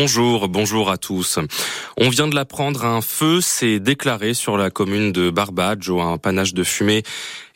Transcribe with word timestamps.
Bonjour, 0.00 0.48
bonjour 0.48 0.92
à 0.92 0.96
tous. 0.96 1.40
On 1.96 2.08
vient 2.08 2.28
de 2.28 2.34
l'apprendre, 2.36 2.84
un 2.84 3.00
feu 3.00 3.40
s'est 3.40 3.80
déclaré 3.80 4.32
sur 4.32 4.56
la 4.56 4.70
commune 4.70 5.10
de 5.10 5.28
Barbadge 5.28 5.88
où 5.88 6.00
un 6.00 6.18
panache 6.18 6.54
de 6.54 6.62
fumée 6.62 7.02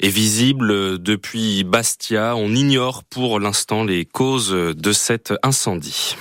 est 0.01 0.09
visible 0.09 1.01
depuis 1.01 1.63
Bastia. 1.63 2.35
On 2.35 2.53
ignore 2.53 3.05
pour 3.05 3.39
l'instant 3.39 3.85
les 3.85 4.05
causes 4.05 4.51
de 4.51 4.93
cet 4.93 5.33
incendie. 5.45 6.17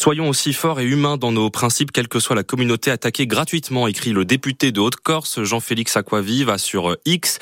Soyons 0.00 0.30
aussi 0.30 0.54
forts 0.54 0.80
et 0.80 0.86
humains 0.86 1.18
dans 1.18 1.30
nos 1.30 1.50
principes, 1.50 1.92
quelle 1.92 2.08
que 2.08 2.20
soit 2.20 2.34
la 2.34 2.42
communauté 2.42 2.90
attaquée 2.90 3.26
gratuitement, 3.26 3.86
écrit 3.86 4.12
le 4.12 4.24
député 4.24 4.72
de 4.72 4.80
Haute-Corse, 4.80 5.42
Jean-Félix 5.42 5.94
Aquaviva, 5.94 6.56
sur 6.56 6.96
X, 7.04 7.38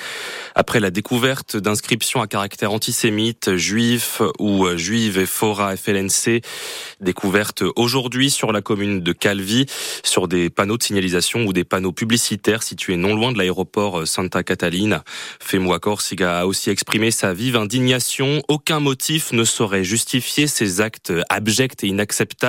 après 0.57 0.81
la 0.81 0.91
découverte 0.91 1.57
d'inscriptions 1.57 2.21
à 2.21 2.27
caractère 2.27 2.73
antisémite, 2.73 3.55
juif 3.55 4.23
ou 4.41 4.67
juive 4.75 5.19
et 5.19 5.27
fora 5.27 5.77
FLNC, 5.77 6.43
découverte 6.99 7.63
aujourd'hui 7.77 8.29
sur 8.29 8.51
la 8.51 8.61
commune 8.61 9.03
de 9.03 9.13
Calvi, 9.13 9.67
sur 10.03 10.27
des 10.27 10.51
panneaux 10.51 10.79
de 10.79 10.83
signalisation 10.83 11.45
ou 11.45 11.53
des 11.53 11.63
panneaux 11.63 11.93
publicitaires 11.93 12.65
situés 12.65 12.97
non 12.97 13.15
loin 13.15 13.31
de 13.31 13.39
l'aéroport 13.39 14.05
Santa 14.05 14.43
Catalina. 14.43 15.05
Femo 15.39 15.79
Corsiga 15.79 16.41
a 16.41 16.47
aussi 16.47 16.71
exprimé 16.71 17.13
sa 17.13 17.33
vive 17.33 17.55
indignation. 17.55 18.43
Aucun 18.49 18.81
motif 18.81 19.31
ne 19.31 19.45
saurait 19.45 19.85
justifier 19.85 20.49
ces 20.49 20.81
actes 20.81 21.13
abjects 21.29 21.85
et 21.85 21.87
inacceptables 21.87 22.48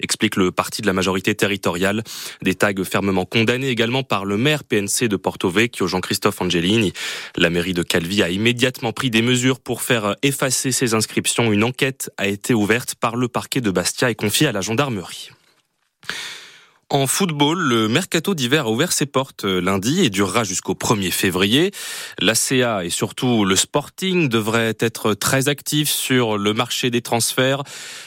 explique 0.00 0.36
le 0.36 0.50
parti 0.50 0.82
de 0.82 0.86
la 0.86 0.92
majorité 0.92 1.34
territoriale. 1.34 2.02
Des 2.42 2.54
tags 2.54 2.72
fermement 2.84 3.24
condamnés 3.24 3.68
également 3.68 4.02
par 4.02 4.24
le 4.24 4.36
maire 4.36 4.64
PNC 4.64 5.08
de 5.08 5.16
Porto 5.16 5.50
Vecchio, 5.50 5.86
Jean-Christophe 5.86 6.40
Angelini. 6.40 6.92
La 7.36 7.50
mairie 7.50 7.74
de 7.74 7.82
Calvi 7.82 8.22
a 8.22 8.30
immédiatement 8.30 8.92
pris 8.92 9.10
des 9.10 9.22
mesures 9.22 9.60
pour 9.60 9.82
faire 9.82 10.16
effacer 10.22 10.72
ces 10.72 10.94
inscriptions. 10.94 11.52
Une 11.52 11.64
enquête 11.64 12.10
a 12.16 12.26
été 12.26 12.54
ouverte 12.54 12.94
par 12.94 13.16
le 13.16 13.28
parquet 13.28 13.60
de 13.60 13.70
Bastia 13.70 14.10
et 14.10 14.14
confiée 14.14 14.46
à 14.46 14.52
la 14.52 14.60
gendarmerie. 14.60 15.30
En 16.92 17.06
football, 17.06 17.60
le 17.60 17.86
mercato 17.86 18.34
d'hiver 18.34 18.66
a 18.66 18.70
ouvert 18.70 18.90
ses 18.90 19.06
portes 19.06 19.44
euh, 19.44 19.60
lundi 19.60 20.00
et 20.00 20.10
durera 20.10 20.42
jusqu'au 20.42 20.74
1er 20.74 21.12
février. 21.12 21.70
La 22.18 22.34
CA 22.34 22.84
et 22.84 22.90
surtout 22.90 23.44
le 23.44 23.54
Sporting 23.54 24.28
devraient 24.28 24.74
être 24.80 25.14
très 25.14 25.46
actifs 25.46 25.88
sur 25.88 26.36
le 26.36 26.52
marché 26.52 26.90
des 26.90 27.00
transferts. 27.00 27.62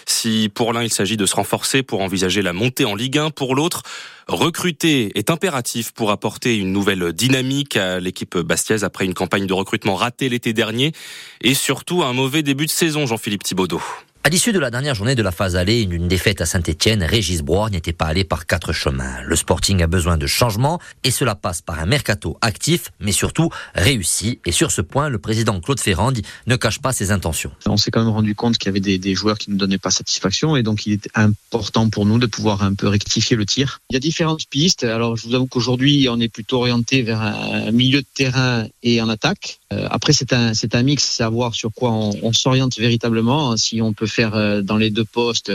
Si 0.06 0.52
pour 0.54 0.74
l'un 0.74 0.84
il 0.84 0.92
s'agit 0.92 1.16
de 1.16 1.26
se 1.26 1.38
renforcer 1.38 1.82
pour 1.82 2.02
envisager 2.02 2.42
la 2.42 2.52
montée 2.52 2.84
en 2.84 2.94
Ligue 2.94 3.20
1, 3.20 3.30
pour 3.30 3.56
l'autre, 3.56 3.84
recruter 4.28 5.18
est 5.18 5.30
impératif 5.30 5.94
pour 5.94 6.12
apporter 6.12 6.58
une 6.58 6.74
nouvelle 6.74 7.14
dynamique 7.14 7.78
à 7.78 8.02
l'équipe 8.02 8.38
bastiaise 8.38 8.84
après 8.84 9.06
une 9.06 9.14
campagne 9.14 9.48
de 9.48 9.54
recrutement 9.54 9.96
ratée 9.96 10.28
l'été 10.28 10.52
dernier 10.52 10.92
et 11.40 11.54
surtout 11.54 12.04
un 12.04 12.12
mauvais 12.12 12.44
début 12.44 12.66
de 12.66 12.72
saison, 12.72 13.06
Jean-Philippe 13.06 13.44
Thibaudot. 13.44 13.82
À 14.26 14.30
l'issue 14.30 14.54
de 14.54 14.60
la 14.60 14.72
dernière 14.72 14.96
journée 14.96 15.16
de 15.16 15.22
la 15.22 15.34
phase 15.34 15.58
aller, 15.58 15.82
une 15.82 16.08
défaite 16.08 16.40
à 16.40 16.46
Saint-Etienne, 16.46 17.04
Régis 17.04 17.42
Broir 17.42 17.70
n'était 17.70 17.92
pas 17.92 18.06
allé 18.06 18.24
par 18.24 18.46
quatre 18.46 18.72
chemins. 18.72 19.22
Le 19.22 19.36
Sporting 19.36 19.84
a 19.84 19.88
besoin 19.88 20.16
de 20.16 20.28
changement 20.28 20.80
et 21.04 21.12
cela 21.12 21.36
passe 21.36 21.62
par 21.62 21.78
un 21.80 21.86
mercato 21.86 22.38
actif, 22.40 22.92
mais 23.02 23.12
surtout 23.12 23.50
réussi. 23.76 24.40
Et 24.46 24.54
sur 24.54 24.72
ce 24.72 24.80
point, 24.80 25.10
le 25.10 25.20
président 25.20 25.60
Claude 25.60 25.82
Ferrand 25.82 26.14
ne 26.48 26.56
cache 26.56 26.80
pas 26.80 26.94
ses 26.94 27.12
intentions. 27.12 27.52
On 27.66 27.76
s'est 27.76 27.92
quand 27.92 28.00
même 28.00 28.14
rendu 28.14 28.34
compte 28.34 28.58
qu'il 28.58 28.68
y 28.68 28.70
avait 28.70 28.98
des, 28.98 29.14
joueurs 29.14 29.38
qui 29.38 29.52
ne 29.52 29.58
donnaient 29.58 29.78
pas 29.78 29.92
satisfaction 29.92 30.56
et 30.56 30.64
donc 30.64 30.86
il 30.86 30.94
est 30.94 31.10
important 31.16 31.90
pour 31.90 32.06
nous 32.06 32.18
de 32.18 32.26
pouvoir 32.26 32.64
un 32.64 32.76
peu 32.76 32.88
rectifier 32.88 33.36
le 33.36 33.46
tir. 33.46 33.82
Il 33.90 33.96
y 33.96 33.98
a 33.98 34.00
différentes 34.00 34.48
pistes. 34.50 34.86
Alors 34.86 35.18
je 35.18 35.28
vous 35.28 35.36
avoue 35.36 35.48
qu'aujourd'hui, 35.48 36.08
on 36.10 36.18
est 36.22 36.30
plutôt 36.30 36.60
orienté 36.60 37.02
vers 37.02 37.22
un 37.22 37.72
milieu 37.72 38.00
de 38.00 38.08
terrain 38.14 38.68
et 38.84 39.02
en 39.02 39.10
attaque. 39.10 39.60
Euh, 39.74 39.88
après, 39.92 40.14
c'est 40.14 40.32
un, 40.32 40.54
c'est 40.54 40.76
un 40.76 40.84
mix, 40.84 41.04
savoir 41.04 41.54
sur 41.56 41.74
quoi 41.74 41.92
on, 41.92 42.14
on 42.22 42.32
s'oriente 42.32 42.78
véritablement. 42.78 43.58
Si 43.58 43.82
on 43.82 43.92
peut 43.92 44.08
faire 44.14 44.36
euh, 44.36 44.62
dans 44.62 44.78
les 44.78 44.90
deux 44.90 45.06
postes 45.06 45.52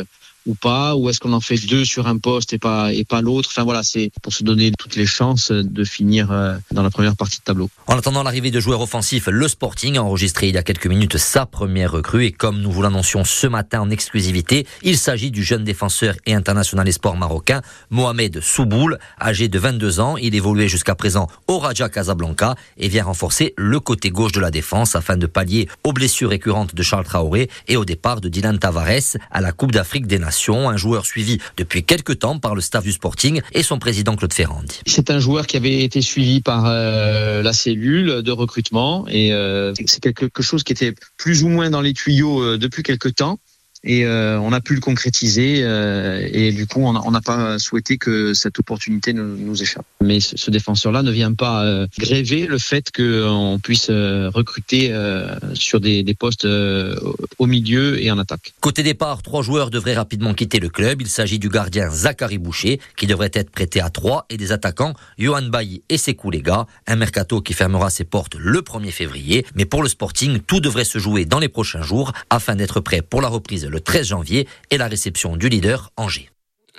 ou 0.48 0.54
pas 0.54 0.96
Ou 0.96 1.08
est-ce 1.08 1.20
qu'on 1.20 1.32
en 1.32 1.40
fait 1.40 1.58
deux 1.66 1.84
sur 1.84 2.08
un 2.08 2.18
poste 2.18 2.52
et 2.52 2.58
pas 2.58 2.92
et 2.92 3.04
pas 3.04 3.20
l'autre? 3.20 3.50
Enfin 3.52 3.64
voilà, 3.64 3.82
c'est 3.82 4.10
pour 4.22 4.32
se 4.32 4.42
donner 4.42 4.72
toutes 4.76 4.96
les 4.96 5.06
chances 5.06 5.52
de 5.52 5.84
finir 5.84 6.32
euh, 6.32 6.56
dans 6.72 6.82
la 6.82 6.90
première 6.90 7.14
partie 7.14 7.38
de 7.38 7.44
tableau. 7.44 7.70
En 7.86 7.96
attendant 7.96 8.22
l'arrivée 8.22 8.50
de 8.50 8.58
joueurs 8.58 8.80
offensifs, 8.80 9.28
le 9.28 9.46
Sporting 9.46 9.98
a 9.98 10.02
enregistré 10.02 10.48
il 10.48 10.54
y 10.54 10.58
a 10.58 10.62
quelques 10.62 10.86
minutes 10.86 11.18
sa 11.18 11.46
première 11.46 11.92
recrue 11.92 12.24
et 12.24 12.32
comme 12.32 12.60
nous 12.60 12.72
vous 12.72 12.82
l'annoncions 12.82 13.24
ce 13.24 13.46
matin 13.46 13.82
en 13.82 13.90
exclusivité, 13.90 14.66
il 14.82 14.96
s'agit 14.96 15.30
du 15.30 15.42
jeune 15.44 15.64
défenseur 15.64 16.14
et 16.26 16.34
international 16.34 16.90
sport 16.92 17.16
marocain 17.16 17.60
Mohamed 17.90 18.40
Souboul, 18.40 18.98
âgé 19.20 19.48
de 19.48 19.58
22 19.58 20.00
ans. 20.00 20.16
Il 20.16 20.34
évoluait 20.34 20.68
jusqu'à 20.68 20.94
présent 20.94 21.28
au 21.46 21.58
Raja 21.58 21.88
Casablanca 21.90 22.54
et 22.78 22.88
vient 22.88 23.04
renforcer 23.04 23.52
le 23.56 23.80
côté 23.80 24.10
gauche 24.10 24.32
de 24.32 24.40
la 24.40 24.50
défense 24.50 24.96
afin 24.96 25.16
de 25.16 25.26
pallier 25.26 25.68
aux 25.84 25.92
blessures 25.92 26.30
récurrentes 26.30 26.74
de 26.74 26.82
Charles 26.82 27.04
Traoré 27.04 27.50
et 27.66 27.76
au 27.76 27.84
départ 27.84 28.22
de 28.22 28.30
Dylan 28.30 28.58
Tavares 28.58 29.18
à 29.30 29.40
la 29.42 29.52
Coupe 29.52 29.72
d'Afrique 29.72 30.06
des 30.06 30.18
Nations 30.18 30.37
un 30.48 30.76
joueur 30.76 31.04
suivi 31.04 31.38
depuis 31.56 31.84
quelques 31.84 32.20
temps 32.20 32.38
par 32.38 32.54
le 32.54 32.60
staff 32.60 32.84
du 32.84 32.92
Sporting 32.92 33.40
et 33.52 33.62
son 33.62 33.78
président 33.78 34.16
Claude 34.16 34.32
Ferrandi. 34.32 34.80
C'est 34.86 35.10
un 35.10 35.18
joueur 35.18 35.46
qui 35.46 35.56
avait 35.56 35.82
été 35.82 36.00
suivi 36.00 36.40
par 36.40 36.66
euh, 36.66 37.42
la 37.42 37.52
cellule 37.52 38.22
de 38.22 38.32
recrutement 38.32 39.06
et 39.08 39.32
euh, 39.32 39.72
c'est 39.86 40.00
quelque 40.00 40.42
chose 40.42 40.62
qui 40.62 40.72
était 40.72 40.94
plus 41.16 41.42
ou 41.42 41.48
moins 41.48 41.70
dans 41.70 41.80
les 41.80 41.92
tuyaux 41.92 42.40
euh, 42.42 42.58
depuis 42.58 42.82
quelques 42.82 43.14
temps 43.16 43.38
et 43.84 44.04
euh, 44.04 44.38
on 44.40 44.52
a 44.52 44.60
pu 44.60 44.74
le 44.74 44.80
concrétiser 44.80 45.60
euh, 45.62 46.26
et 46.32 46.52
du 46.52 46.66
coup 46.66 46.80
on 46.80 47.10
n'a 47.10 47.20
pas 47.20 47.58
souhaité 47.58 47.98
que 47.98 48.34
cette 48.34 48.58
opportunité 48.58 49.12
nous, 49.12 49.36
nous 49.36 49.62
échappe. 49.62 49.86
Mais 50.02 50.20
ce, 50.20 50.36
ce 50.36 50.50
défenseur-là 50.50 51.02
ne 51.02 51.10
vient 51.10 51.32
pas 51.34 51.64
euh, 51.64 51.86
gréver 51.98 52.46
le 52.46 52.58
fait 52.58 52.90
qu'on 52.94 53.58
puisse 53.62 53.88
euh, 53.90 54.30
recruter 54.32 54.92
euh, 54.92 55.34
sur 55.54 55.80
des, 55.80 56.02
des 56.02 56.14
postes 56.14 56.44
euh, 56.44 56.98
au 57.38 57.46
milieu 57.46 58.00
et 58.02 58.10
en 58.10 58.18
attaque. 58.18 58.54
Côté 58.60 58.82
départ, 58.82 59.22
trois 59.22 59.42
joueurs 59.42 59.70
devraient 59.70 59.94
rapidement 59.94 60.34
quitter 60.34 60.60
le 60.60 60.68
club. 60.68 61.00
Il 61.00 61.08
s'agit 61.08 61.38
du 61.38 61.48
gardien 61.48 61.90
Zachary 61.90 62.38
Boucher 62.38 62.80
qui 62.96 63.06
devrait 63.06 63.30
être 63.32 63.50
prêté 63.50 63.80
à 63.80 63.90
trois 63.90 64.26
et 64.30 64.36
des 64.36 64.52
attaquants 64.52 64.94
Johan 65.18 65.42
Bailly 65.42 65.82
et 65.88 65.98
Sekou 65.98 66.30
Lega. 66.30 66.66
Un 66.86 66.96
mercato 66.96 67.40
qui 67.40 67.52
fermera 67.52 67.90
ses 67.90 68.04
portes 68.04 68.34
le 68.36 68.60
1er 68.60 68.90
février. 68.90 69.46
Mais 69.54 69.64
pour 69.64 69.82
le 69.82 69.88
Sporting, 69.88 70.40
tout 70.40 70.60
devrait 70.60 70.84
se 70.84 70.98
jouer 70.98 71.24
dans 71.24 71.38
les 71.38 71.48
prochains 71.48 71.82
jours 71.82 72.12
afin 72.30 72.56
d'être 72.56 72.80
prêt 72.80 73.02
pour 73.02 73.22
la 73.22 73.28
reprise 73.28 73.67
le 73.68 73.80
13 73.80 74.08
janvier 74.08 74.48
et 74.70 74.78
la 74.78 74.88
réception 74.88 75.36
du 75.36 75.48
leader 75.48 75.90
Angers. 75.96 76.30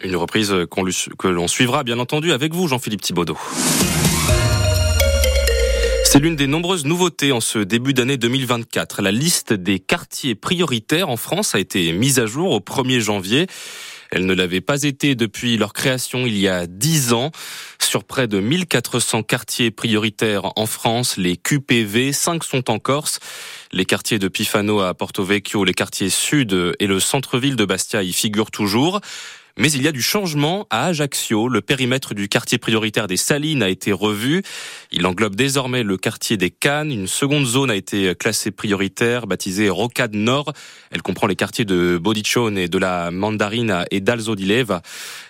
Une 0.03 0.15
reprise 0.15 0.53
que 1.17 1.27
l'on 1.27 1.47
suivra 1.47 1.83
bien 1.83 1.99
entendu 1.99 2.31
avec 2.31 2.53
vous, 2.53 2.67
Jean-Philippe 2.67 3.01
Thibaudot. 3.01 3.37
C'est 6.05 6.19
l'une 6.19 6.35
des 6.35 6.47
nombreuses 6.47 6.85
nouveautés 6.85 7.31
en 7.31 7.39
ce 7.39 7.59
début 7.59 7.93
d'année 7.93 8.17
2024. 8.17 9.03
La 9.03 9.11
liste 9.11 9.53
des 9.53 9.79
quartiers 9.79 10.33
prioritaires 10.33 11.09
en 11.09 11.17
France 11.17 11.53
a 11.53 11.59
été 11.59 11.91
mise 11.91 12.17
à 12.17 12.25
jour 12.25 12.51
au 12.51 12.59
1er 12.59 12.99
janvier. 12.99 13.45
Elle 14.09 14.25
ne 14.25 14.33
l'avait 14.33 14.61
pas 14.61 14.83
été 14.83 15.13
depuis 15.13 15.55
leur 15.57 15.71
création 15.71 16.25
il 16.25 16.35
y 16.35 16.47
a 16.47 16.65
dix 16.65 17.13
ans. 17.13 17.29
Sur 17.79 18.05
près 18.05 18.27
de 18.27 18.39
1400 18.39 19.21
quartiers 19.21 19.69
prioritaires 19.69 20.51
en 20.55 20.65
France, 20.65 21.17
les 21.17 21.37
QPV, 21.37 22.11
5 22.11 22.43
sont 22.43 22.71
en 22.71 22.79
Corse. 22.79 23.19
Les 23.71 23.85
quartiers 23.85 24.17
de 24.17 24.27
Pifano 24.27 24.79
à 24.79 24.95
Porto 24.95 25.23
Vecchio, 25.23 25.63
les 25.63 25.75
quartiers 25.75 26.09
sud 26.09 26.75
et 26.79 26.87
le 26.87 26.99
centre-ville 26.99 27.55
de 27.55 27.65
Bastia 27.65 28.01
y 28.01 28.13
figurent 28.13 28.49
toujours. 28.49 28.99
Mais 29.57 29.71
il 29.71 29.81
y 29.81 29.87
a 29.87 29.91
du 29.91 30.01
changement 30.01 30.67
à 30.69 30.87
Ajaccio. 30.87 31.47
Le 31.47 31.61
périmètre 31.61 32.13
du 32.13 32.27
quartier 32.27 32.57
prioritaire 32.57 33.07
des 33.07 33.17
Salines 33.17 33.63
a 33.63 33.69
été 33.69 33.91
revu. 33.91 34.43
Il 34.91 35.05
englobe 35.05 35.35
désormais 35.35 35.83
le 35.83 35.97
quartier 35.97 36.37
des 36.37 36.49
Cannes. 36.49 36.91
Une 36.91 37.07
seconde 37.07 37.45
zone 37.45 37.71
a 37.71 37.75
été 37.75 38.13
classée 38.15 38.51
prioritaire, 38.51 39.25
baptisée 39.25 39.69
Rocade 39.69 40.15
Nord. 40.15 40.53
Elle 40.91 41.01
comprend 41.01 41.27
les 41.27 41.35
quartiers 41.35 41.65
de 41.65 41.97
Bodiccione 41.97 42.57
et 42.57 42.67
de 42.67 42.77
la 42.77 43.11
Mandarina 43.11 43.85
et 43.91 44.01
d'Alzo 44.01 44.35
di. 44.35 44.49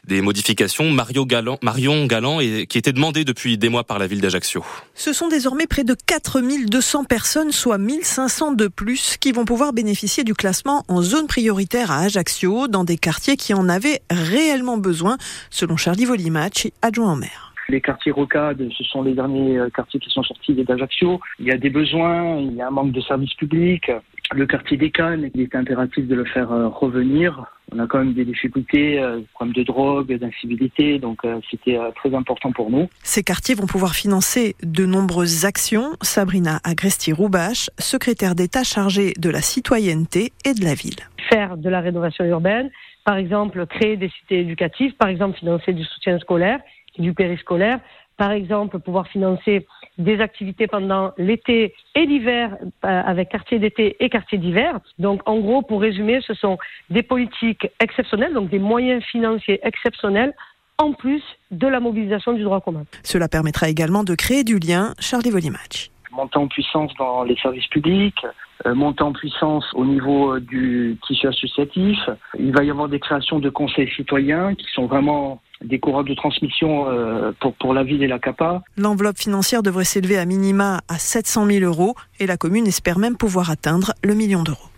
Des 0.08 0.22
modifications 0.22 0.90
Marion 0.92 1.26
Galland 1.26 2.40
et, 2.40 2.68
qui 2.68 2.78
étaient 2.78 2.94
demandées 2.94 3.26
depuis 3.26 3.58
des 3.58 3.70
mois 3.70 3.84
par 3.84 4.00
la 4.00 4.08
ville 4.08 4.22
d'Ajaccio. 4.22 4.64
Ce 4.96 5.14
sont 5.14 5.28
désormais 5.28 5.68
près 5.68 5.84
de 5.84 5.96
4200 6.06 7.04
personnes, 7.04 7.52
soit 7.52 7.78
1500 7.78 8.54
de 8.54 8.68
plus, 8.68 9.18
qui 9.20 9.32
vont 9.32 9.46
pouvoir 9.46 9.74
bénéficier 9.74 10.24
du 10.24 10.34
classement 10.34 10.84
en 10.88 11.02
zone 11.02 11.28
prioritaire 11.28 11.92
à 11.92 12.00
Ajaccio, 12.00 12.68
dans 12.68 12.84
des 12.84 12.98
quartiers 12.98 13.38
qui 13.38 13.54
en 13.54 13.70
avaient 13.70 14.02
réellement 14.10 14.78
besoin, 14.78 15.18
selon 15.50 15.78
Charlie 15.78 16.06
Volimach, 16.06 16.68
adjoint 16.82 17.12
en 17.12 17.16
maire. 17.16 17.54
Les 17.70 17.82
quartiers 17.82 18.12
rocades, 18.12 18.68
ce 18.76 18.84
sont 18.84 19.04
les 19.04 19.14
derniers 19.14 19.60
quartiers 19.76 20.00
qui 20.00 20.10
sont 20.10 20.24
sortis 20.24 20.54
d'Ajaccio. 20.54 21.20
Il 21.40 21.46
y 21.46 21.52
a 21.52 21.58
des 21.58 21.70
besoins, 21.70 22.38
il 22.38 22.56
y 22.56 22.62
a 22.62 22.68
un 22.68 22.72
manque 22.72 22.92
de 22.92 23.02
services 23.02 23.36
publics. 23.36 23.92
Le 24.34 24.48
quartier 24.48 24.76
des 24.78 24.90
Cannes, 24.90 25.30
il 25.36 25.42
est 25.42 25.56
impératif 25.56 26.08
de 26.08 26.16
le 26.16 26.26
faire 26.26 26.50
revenir. 26.50 27.46
On 27.72 27.80
a 27.80 27.88
quand 27.88 28.00
même 28.00 28.14
des 28.14 28.26
difficultés, 28.26 29.00
euh, 29.00 29.22
problèmes 29.34 29.54
de 29.54 29.64
drogue, 29.64 30.12
d'incivilité, 30.18 30.98
donc 30.98 31.20
euh, 31.24 31.40
c'était 31.52 31.78
euh, 31.78 31.92
très 31.96 32.14
important 32.16 32.52
pour 32.52 32.72
nous. 32.72 32.90
Ces 33.04 33.24
quartiers 33.24 33.54
vont 33.54 33.68
pouvoir 33.68 33.94
financer 33.94 34.56
de 34.64 34.86
nombreuses 34.86 35.46
actions. 35.46 35.92
Sabrina 36.02 36.60
Agresti-Roubache, 36.64 37.70
secrétaire 37.78 38.34
d'État 38.34 38.64
chargée 38.64 39.14
de 39.20 39.30
la 39.30 39.42
citoyenneté 39.42 40.32
et 40.46 40.54
de 40.54 40.64
la 40.64 40.74
ville. 40.74 41.00
Faire 41.30 41.58
de 41.58 41.70
la 41.70 41.82
rénovation 41.82 42.26
urbaine, 42.26 42.72
par 43.10 43.18
exemple 43.18 43.66
créer 43.66 43.98
des 43.98 44.10
cités 44.10 44.42
éducatives, 44.42 44.94
par 44.94 45.10
exemple 45.10 45.36
financer 45.40 45.74
du 45.74 45.84
soutien 45.84 46.20
scolaire, 46.20 46.60
du 47.00 47.16
périscolaire, 47.16 47.80
par 48.18 48.30
exemple, 48.30 48.78
pouvoir 48.78 49.08
financer 49.08 49.66
des 49.98 50.22
activités 50.22 50.68
pendant 50.68 51.14
l'été 51.18 51.74
et 51.96 52.06
l'hiver 52.06 52.56
euh, 52.62 53.02
avec 53.12 53.30
quartier 53.30 53.58
d'été 53.58 53.96
et 54.00 54.10
quartier 54.12 54.38
d'hiver. 54.38 54.80
Donc, 55.00 55.28
en 55.28 55.40
gros, 55.40 55.64
pour 55.64 55.82
résumer, 55.82 56.20
ce 56.22 56.36
sont 56.36 56.60
des 56.92 57.02
politiques 57.02 57.68
exceptionnelles, 57.80 58.36
donc 58.36 58.52
des 58.52 58.60
moyens 58.60 59.04
financiers 59.06 59.60
exceptionnels 59.64 60.36
en 60.78 60.94
plus 60.94 61.24
de 61.50 61.66
la 61.66 61.80
mobilisation 61.80 62.34
du 62.34 62.44
droit 62.44 62.62
commun. 62.62 62.84
Cela 63.02 63.28
permettra 63.28 63.70
également 63.70 64.04
de 64.04 64.14
créer 64.14 64.44
du 64.44 64.60
lien. 64.60 64.94
Charlie 65.00 65.32
Volimatch. 65.32 65.90
Monter 66.12 66.38
en 66.38 66.48
puissance 66.48 66.94
dans 67.00 67.24
les 67.24 67.38
services 67.38 67.68
publics, 67.70 68.24
euh, 68.66 68.76
monter 68.76 69.04
en 69.04 69.14
puissance 69.14 69.64
au 69.74 69.86
niveau 69.86 70.36
euh, 70.36 70.40
du 70.42 70.98
tissu 71.08 71.28
associatif. 71.28 71.98
Il 72.38 72.52
va 72.52 72.64
y 72.64 72.70
avoir 72.70 72.90
des 72.90 73.00
créations 73.00 73.40
de 73.40 73.50
conseils 73.50 73.90
citoyens 73.96 74.54
qui 74.56 74.66
sont 74.74 74.86
vraiment 74.86 75.42
des 75.64 75.80
courants 75.80 76.04
de 76.04 76.14
transmission 76.14 76.90
euh, 76.90 77.32
pour, 77.40 77.54
pour 77.54 77.74
la 77.74 77.84
ville 77.84 78.04
et 78.04 78.08
la 78.08 78.20
CAPA. 78.20 78.62
L'enveloppe 78.76 79.18
financière 79.18 79.64
devrait 79.64 79.86
s'élever 79.86 80.18
à 80.18 80.26
minima 80.26 80.82
à 80.90 80.98
700 80.98 81.46
000 81.46 81.66
euros 81.66 81.96
et 82.20 82.28
la 82.28 82.36
commune 82.36 82.68
espère 82.68 83.00
même 83.00 83.16
pouvoir 83.16 83.50
atteindre 83.50 83.94
le 84.04 84.14
million 84.14 84.44
d'euros. 84.44 84.70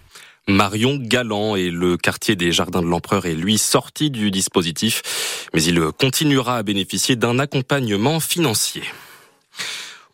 Marion 0.48 0.98
Galland 1.00 1.56
et 1.56 1.72
le 1.72 1.98
quartier 1.98 2.36
des 2.36 2.52
Jardins 2.52 2.82
de 2.82 2.88
l'Empereur 2.88 3.26
est 3.26 3.36
lui 3.36 3.58
sorti 3.58 4.10
du 4.10 4.32
dispositif, 4.32 5.48
mais 5.54 5.64
il 5.64 5.80
continuera 6.00 6.58
à 6.58 6.64
bénéficier 6.64 7.16
d'un 7.16 7.40
accompagnement 7.40 8.20
financier. 8.20 8.84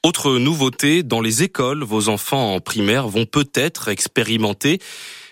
Autre 0.08 0.38
nouveauté, 0.38 1.04
dans 1.04 1.20
les 1.20 1.44
écoles, 1.44 1.84
vos 1.84 2.08
enfants 2.08 2.56
en 2.56 2.62
primaire 2.62 3.10
vont 3.10 3.26
peut-être 3.26 3.90
expérimenter 3.90 4.80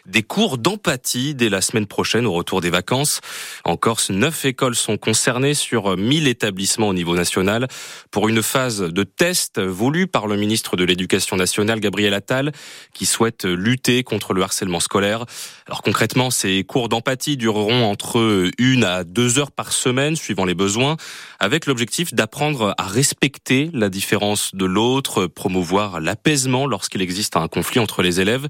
des 0.06 0.24
cours 0.24 0.58
d'empathie 0.58 1.36
dès 1.36 1.50
la 1.50 1.62
semaine 1.62 1.88
prochaine 1.88 2.26
au 2.26 2.34
retour 2.34 2.62
des 2.62 2.70
vacances. 2.70 3.22
En 3.64 3.78
Corse, 3.78 4.10
neuf 4.10 4.46
écoles 4.46 4.76
sont 4.76 4.98
concernées 4.98 5.54
sur 5.54 5.98
1000 5.98 6.28
établissements 6.28 6.90
au 6.90 6.94
niveau 6.94 7.16
national 7.16 7.68
pour 8.12 8.28
une 8.28 8.44
phase 8.44 8.80
de 8.82 9.04
test 9.04 9.60
voulue 9.60 10.08
par 10.08 10.28
le 10.28 10.36
ministre 10.36 10.76
de 10.76 10.84
l'Éducation 10.84 11.36
nationale, 11.36 11.80
Gabriel 11.80 12.14
Attal, 12.14 12.52
qui 12.94 13.06
souhaite 13.06 13.46
lutter 13.46 14.04
contre 14.04 14.34
le 14.34 14.44
harcèlement 14.44 14.80
scolaire. 14.80 15.26
Alors 15.68 15.82
concrètement, 15.82 16.30
ces 16.30 16.64
cours 16.64 16.90
d'empathie 16.90 17.38
dureront 17.38 17.84
entre 17.84 18.50
une 18.58 18.84
à 18.84 19.04
deux 19.04 19.40
heures 19.40 19.52
par 19.52 19.72
semaine, 19.72 20.16
suivant 20.16 20.46
les 20.46 20.56
besoins, 20.56 20.98
avec 21.40 21.66
l'objectif 21.66 22.14
d'apprendre 22.14 22.74
à 22.78 22.84
respecter 22.84 23.70
la 23.74 23.90
différence 23.90 24.54
de 24.54 24.66
l'autre, 24.66 25.28
promouvoir 25.28 26.00
l'apaisement 26.00 26.68
lorsqu'il 26.68 27.02
existe 27.02 27.38
un 27.38 27.48
conflit 27.48 27.80
entre 27.80 28.02
les 28.02 28.22
élèves. 28.22 28.48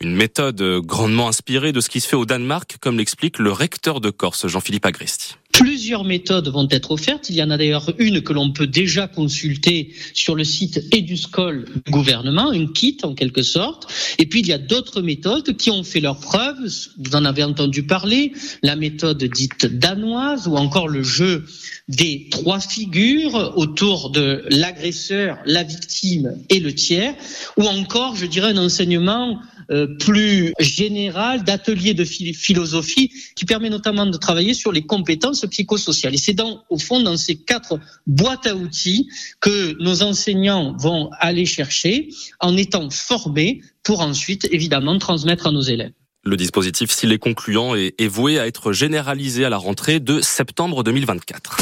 Une 0.00 0.14
méthode 0.14 0.62
grandement 0.84 1.28
inspirée 1.28 1.72
de 1.72 1.80
ce 1.80 1.88
qui 1.88 2.00
se 2.00 2.08
fait 2.08 2.16
au 2.16 2.26
Danemark, 2.26 2.76
comme 2.80 2.98
l'explique 2.98 3.38
le 3.38 3.50
recteur 3.50 4.02
de 4.02 4.10
Corse, 4.10 4.46
Jean-Philippe 4.46 4.84
Agresti. 4.84 5.36
Plusieurs 5.52 6.04
méthodes 6.04 6.48
vont 6.48 6.68
être 6.70 6.90
offertes. 6.90 7.30
Il 7.30 7.36
y 7.36 7.42
en 7.42 7.48
a 7.48 7.56
d'ailleurs 7.56 7.90
une 7.96 8.20
que 8.20 8.34
l'on 8.34 8.52
peut 8.52 8.66
déjà 8.66 9.08
consulter 9.08 9.94
sur 10.12 10.34
le 10.34 10.44
site 10.44 10.84
EduScol 10.92 11.64
du 11.86 11.90
gouvernement, 11.90 12.52
une 12.52 12.74
kit 12.74 12.98
en 13.04 13.14
quelque 13.14 13.42
sorte. 13.42 13.86
Et 14.18 14.26
puis 14.26 14.40
il 14.40 14.48
y 14.48 14.52
a 14.52 14.58
d'autres 14.58 15.00
méthodes 15.00 15.56
qui 15.56 15.70
ont 15.70 15.82
fait 15.82 16.00
leurs 16.00 16.18
preuves. 16.18 16.58
Vous 16.98 17.16
en 17.16 17.24
avez 17.24 17.42
entendu 17.42 17.84
parler, 17.84 18.32
la 18.62 18.76
méthode 18.76 19.24
dite 19.24 19.64
danoise 19.64 20.46
ou 20.46 20.56
encore 20.56 20.88
le 20.88 21.02
jeu 21.02 21.46
des 21.88 22.28
trois 22.30 22.60
figures 22.60 23.54
autour 23.56 24.10
de 24.10 24.44
l'agresseur, 24.50 25.38
la 25.46 25.62
victime 25.62 26.32
et 26.50 26.60
le 26.60 26.74
tiers, 26.74 27.14
ou 27.56 27.62
encore, 27.62 28.16
je 28.16 28.26
dirais, 28.26 28.50
un 28.50 28.58
enseignement 28.58 29.38
euh, 29.38 29.55
plus 29.98 30.52
général 30.58 31.44
d'ateliers 31.44 31.94
de 31.94 32.04
philosophie 32.04 33.12
qui 33.34 33.44
permet 33.44 33.70
notamment 33.70 34.06
de 34.06 34.16
travailler 34.16 34.54
sur 34.54 34.72
les 34.72 34.82
compétences 34.82 35.44
psychosociales. 35.46 36.14
Et 36.14 36.18
c'est 36.18 36.34
dans, 36.34 36.64
au 36.70 36.78
fond, 36.78 37.00
dans 37.00 37.16
ces 37.16 37.36
quatre 37.36 37.78
boîtes 38.06 38.46
à 38.46 38.54
outils 38.54 39.08
que 39.40 39.76
nos 39.82 40.02
enseignants 40.02 40.76
vont 40.78 41.10
aller 41.18 41.46
chercher 41.46 42.08
en 42.40 42.56
étant 42.56 42.90
formés 42.90 43.60
pour 43.82 44.00
ensuite, 44.00 44.48
évidemment, 44.50 44.98
transmettre 44.98 45.46
à 45.46 45.52
nos 45.52 45.62
élèves. 45.62 45.92
Le 46.24 46.36
dispositif, 46.36 46.90
s'il 46.90 47.12
est 47.12 47.18
concluant, 47.18 47.76
est, 47.76 47.94
est 47.98 48.08
voué 48.08 48.40
à 48.40 48.48
être 48.48 48.72
généralisé 48.72 49.44
à 49.44 49.48
la 49.48 49.58
rentrée 49.58 50.00
de 50.00 50.20
septembre 50.20 50.82
2024. 50.82 51.58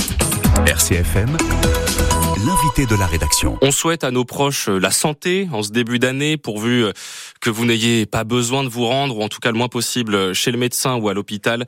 RCFM 0.67 1.37
l'invité 2.37 2.87
de 2.87 2.97
la 2.97 3.07
rédaction. 3.07 3.59
On 3.63 3.71
souhaite 3.71 4.03
à 4.03 4.11
nos 4.11 4.25
proches 4.25 4.69
la 4.69 4.91
santé 4.91 5.49
en 5.53 5.63
ce 5.63 5.71
début 5.71 5.99
d'année, 5.99 6.37
pourvu 6.37 6.87
que 7.41 7.51
vous 7.51 7.65
n'ayez 7.65 8.07
pas 8.07 8.25
besoin 8.25 8.65
de 8.65 8.69
vous 8.69 8.87
rendre, 8.87 9.17
ou 9.19 9.23
en 9.23 9.29
tout 9.29 9.41
cas 9.41 9.53
le 9.53 9.59
moins 9.59 9.69
possible, 9.69 10.35
chez 10.35 10.51
le 10.51 10.59
médecin 10.59 10.97
ou 10.97 11.09
à 11.09 11.15
l'hôpital. 11.15 11.67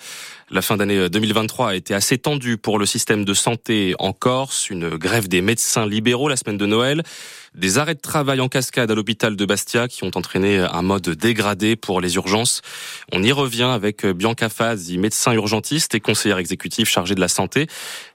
La 0.50 0.62
fin 0.62 0.76
d'année 0.76 1.08
2023 1.08 1.70
a 1.70 1.74
été 1.74 1.94
assez 1.94 2.18
tendue 2.18 2.56
pour 2.56 2.78
le 2.78 2.86
système 2.86 3.24
de 3.24 3.34
santé 3.34 3.94
en 3.98 4.12
Corse. 4.12 4.70
Une 4.70 4.90
grève 4.90 5.28
des 5.28 5.40
médecins 5.40 5.86
libéraux 5.86 6.28
la 6.28 6.36
semaine 6.36 6.58
de 6.58 6.66
Noël. 6.66 7.02
Des 7.56 7.78
arrêts 7.78 7.94
de 7.94 8.00
travail 8.00 8.42
en 8.42 8.48
cascade 8.48 8.90
à 8.90 8.94
l'hôpital 8.94 9.34
de 9.34 9.46
Bastia 9.46 9.88
qui 9.88 10.04
ont 10.04 10.10
entraîné 10.14 10.58
un 10.58 10.82
mode 10.82 11.08
dégradé 11.08 11.74
pour 11.74 12.02
les 12.02 12.16
urgences. 12.16 12.60
On 13.14 13.22
y 13.22 13.32
revient 13.32 13.62
avec 13.62 14.04
Bianca 14.04 14.50
Fazi, 14.50 14.98
médecin 14.98 15.32
urgentiste 15.32 15.94
et 15.94 16.00
conseillère 16.00 16.36
exécutive 16.36 16.86
chargée 16.86 17.14
de 17.14 17.20
la 17.20 17.28
santé. 17.28 17.66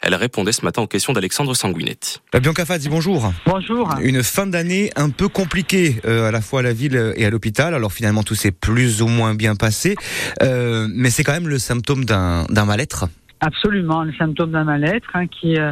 Elle 0.03 0.13
répondait 0.13 0.51
ce 0.51 0.63
matin 0.63 0.83
aux 0.83 0.88
questions 0.88 1.13
d'Alexandre 1.13 1.55
Sanguinetti. 1.55 2.19
Bianca 2.39 2.65
Fazi, 2.65 2.88
bonjour. 2.88 3.33
Bonjour. 3.47 3.89
Une 3.99 4.21
fin 4.21 4.45
d'année 4.45 4.91
un 4.95 5.09
peu 5.09 5.27
compliquée 5.27 5.99
euh, 6.05 6.27
à 6.27 6.31
la 6.31 6.41
fois 6.41 6.59
à 6.59 6.63
la 6.63 6.73
ville 6.73 7.13
et 7.15 7.25
à 7.25 7.31
l'hôpital. 7.31 7.73
Alors 7.73 7.93
finalement 7.93 8.21
tout 8.21 8.35
s'est 8.35 8.51
plus 8.51 9.01
ou 9.01 9.07
moins 9.07 9.33
bien 9.33 9.55
passé, 9.55 9.95
euh, 10.43 10.88
mais 10.93 11.09
c'est 11.09 11.23
quand 11.23 11.33
même 11.33 11.47
le 11.47 11.57
symptôme 11.57 12.05
d'un 12.05 12.45
mal-être. 12.65 13.05
Absolument, 13.39 14.03
le 14.03 14.13
symptôme 14.13 14.51
d'un 14.51 14.65
mal-être 14.65 15.09
hein, 15.15 15.25
qui 15.25 15.57
euh, 15.57 15.71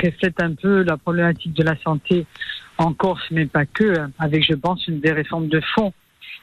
reflète 0.00 0.40
un 0.40 0.54
peu 0.54 0.82
la 0.82 0.96
problématique 0.96 1.52
de 1.54 1.64
la 1.64 1.76
santé 1.82 2.26
en 2.78 2.94
Corse, 2.94 3.22
mais 3.30 3.46
pas 3.46 3.66
que, 3.66 3.98
hein, 3.98 4.10
avec, 4.18 4.44
je 4.48 4.54
pense, 4.54 4.86
une 4.86 5.00
des 5.00 5.12
réformes 5.12 5.48
de 5.48 5.60
fond. 5.74 5.92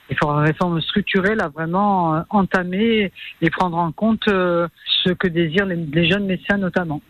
Il 0.10 0.18
faudra 0.18 0.42
une 0.42 0.48
réforme 0.48 0.80
structurelle 0.82 1.42
à 1.42 1.48
vraiment 1.48 2.16
euh, 2.16 2.22
entamer 2.30 3.12
et 3.42 3.50
prendre 3.50 3.78
en 3.78 3.92
compte 3.92 4.28
euh, 4.28 4.68
ce 5.04 5.12
que 5.12 5.28
désirent 5.28 5.66
les, 5.66 6.10
jeunes 6.10 6.28
médecins 6.28 6.58
notamment. 6.58 7.02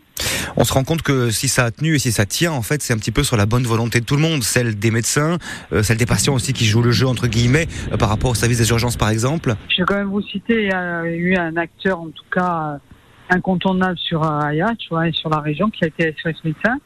On 0.56 0.64
se 0.64 0.72
rend 0.72 0.84
compte 0.84 1.02
que 1.02 1.30
si 1.30 1.48
ça 1.48 1.64
a 1.64 1.70
tenu 1.70 1.96
et 1.96 1.98
si 1.98 2.10
ça 2.10 2.24
tient, 2.24 2.52
en 2.52 2.62
fait, 2.62 2.80
c'est 2.80 2.94
un 2.94 2.96
petit 2.96 3.10
peu 3.10 3.22
sur 3.22 3.36
la 3.36 3.44
bonne 3.44 3.64
volonté 3.64 4.00
de 4.00 4.06
tout 4.06 4.16
le 4.16 4.22
monde, 4.22 4.42
celle 4.42 4.78
des 4.78 4.90
médecins, 4.90 5.36
euh, 5.72 5.82
celle 5.82 5.98
des 5.98 6.06
patients 6.06 6.32
aussi 6.32 6.54
qui 6.54 6.64
jouent 6.64 6.82
le 6.82 6.92
jeu 6.92 7.06
entre 7.06 7.26
guillemets 7.26 7.66
par 7.98 8.08
rapport 8.08 8.30
au 8.30 8.34
service 8.34 8.58
des 8.58 8.70
urgences, 8.70 8.96
par 8.96 9.10
exemple. 9.10 9.54
Je 9.68 9.82
vais 9.82 9.84
quand 9.84 9.96
même 9.96 10.08
vous 10.08 10.22
citer, 10.22 10.62
il 10.62 10.68
y 10.68 10.72
a 10.72 11.04
eu 11.04 11.36
un 11.36 11.56
acteur, 11.58 12.00
en 12.00 12.08
tout 12.08 12.24
cas 12.30 12.78
incontournable 13.28 13.98
sur 13.98 14.24
Aya, 14.24 14.72
tu 14.78 14.88
vois, 14.88 15.08
et 15.08 15.12
sur 15.12 15.28
la 15.28 15.40
région, 15.40 15.68
qui 15.68 15.84
a 15.84 15.88
été 15.88 16.14
SOS 16.22 16.44
médecin 16.44 16.78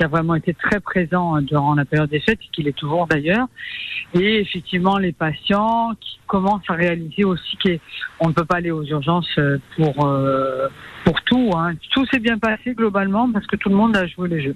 qui 0.00 0.04
a 0.04 0.08
vraiment 0.08 0.34
été 0.34 0.54
très 0.54 0.80
présent 0.80 1.36
euh, 1.36 1.40
durant 1.42 1.74
la 1.74 1.84
période 1.84 2.08
des 2.08 2.20
fêtes, 2.20 2.38
et 2.42 2.48
qu'il 2.54 2.66
est 2.66 2.76
toujours 2.76 3.06
d'ailleurs. 3.06 3.48
Et 4.14 4.40
effectivement, 4.40 4.96
les 4.96 5.12
patients 5.12 5.92
qui 6.00 6.18
commencent 6.26 6.68
à 6.68 6.74
réaliser 6.74 7.24
aussi 7.24 7.58
qu'on 7.62 8.28
ne 8.28 8.32
peut 8.32 8.44
pas 8.44 8.56
aller 8.56 8.70
aux 8.70 8.84
urgences 8.84 9.28
euh, 9.38 9.58
pour 9.76 10.06
euh, 10.06 10.68
pour 11.04 11.20
tout. 11.22 11.50
Hein. 11.56 11.72
Tout 11.92 12.06
s'est 12.06 12.18
bien 12.18 12.38
passé 12.38 12.74
globalement 12.74 13.30
parce 13.32 13.46
que 13.46 13.56
tout 13.56 13.68
le 13.68 13.74
monde 13.74 13.96
a 13.96 14.06
joué 14.06 14.28
le 14.28 14.40
jeu. 14.40 14.54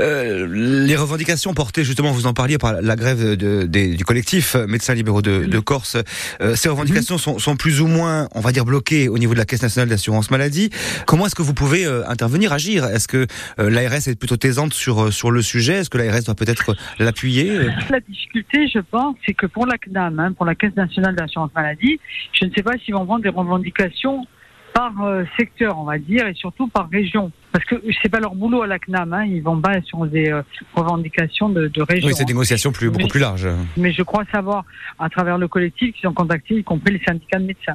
Euh, 0.00 0.46
les 0.86 0.96
revendications 0.96 1.52
portées, 1.52 1.84
justement, 1.84 2.12
vous 2.12 2.26
en 2.26 2.32
parliez 2.32 2.58
par 2.58 2.80
la 2.80 2.96
grève 2.96 3.36
de, 3.36 3.66
du 3.66 4.04
collectif 4.04 4.54
Médecins 4.68 4.94
libéraux 4.94 5.20
de, 5.20 5.44
de 5.44 5.58
Corse, 5.58 5.96
euh, 6.40 6.54
ces 6.54 6.68
revendications 6.68 7.18
sont, 7.18 7.38
sont, 7.38 7.56
plus 7.56 7.80
ou 7.80 7.86
moins, 7.86 8.28
on 8.34 8.40
va 8.40 8.52
dire, 8.52 8.64
bloquées 8.64 9.08
au 9.08 9.18
niveau 9.18 9.34
de 9.34 9.38
la 9.38 9.44
Caisse 9.44 9.62
nationale 9.62 9.88
d'assurance 9.88 10.30
maladie. 10.30 10.70
Comment 11.06 11.26
est-ce 11.26 11.34
que 11.34 11.42
vous 11.42 11.54
pouvez 11.54 11.84
intervenir, 12.06 12.52
agir? 12.52 12.84
Est-ce 12.86 13.08
que 13.08 13.26
l'ARS 13.58 14.08
est 14.08 14.18
plutôt 14.18 14.36
taisante 14.36 14.72
sur, 14.80 15.12
sur 15.12 15.30
le 15.30 15.42
sujet 15.42 15.74
Est-ce 15.74 15.90
que 15.90 15.98
l'ARS 15.98 16.24
doit 16.24 16.34
peut-être 16.34 16.74
l'appuyer 16.98 17.68
La 17.90 18.00
difficulté, 18.00 18.68
je 18.68 18.80
pense, 18.80 19.16
c'est 19.26 19.34
que 19.34 19.46
pour 19.46 19.66
la 19.66 19.78
CNAM, 19.78 20.18
hein, 20.18 20.32
pour 20.32 20.46
la 20.46 20.54
Caisse 20.54 20.74
nationale 20.76 21.14
d'assurance 21.14 21.50
maladie, 21.54 22.00
je 22.32 22.46
ne 22.46 22.50
sais 22.52 22.62
pas 22.62 22.76
s'ils 22.78 22.94
vont 22.94 23.04
prendre 23.04 23.22
des 23.22 23.28
revendications 23.28 24.26
par 24.72 24.92
euh, 25.02 25.24
secteur, 25.38 25.78
on 25.78 25.84
va 25.84 25.98
dire, 25.98 26.26
et 26.26 26.34
surtout 26.34 26.68
par 26.68 26.88
région. 26.88 27.30
Parce 27.52 27.64
que 27.64 27.76
c'est 28.02 28.08
pas 28.08 28.20
leur 28.20 28.34
boulot 28.34 28.62
à 28.62 28.66
la 28.66 28.78
CNAM, 28.78 29.12
hein, 29.12 29.24
ils 29.24 29.42
vont 29.42 29.60
pas 29.60 29.80
sur 29.82 30.06
des 30.06 30.30
euh, 30.30 30.42
revendications 30.74 31.48
de, 31.48 31.68
de 31.68 31.82
région. 31.82 32.08
Oui, 32.08 32.14
c'est 32.14 32.24
des 32.24 32.32
négociations 32.32 32.70
plus, 32.72 32.90
beaucoup 32.90 33.08
plus 33.08 33.20
larges. 33.20 33.48
Mais 33.76 33.92
je 33.92 34.02
crois 34.02 34.24
savoir, 34.32 34.64
à 34.98 35.08
travers 35.08 35.38
le 35.38 35.48
collectif, 35.48 35.94
qu'ils 35.94 36.08
ont 36.08 36.12
contacté, 36.12 36.54
y 36.54 36.64
compris 36.64 36.92
les 36.92 37.02
syndicats 37.04 37.38
de 37.38 37.46
médecins. 37.46 37.74